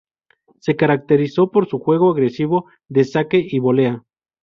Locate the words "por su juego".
1.51-2.09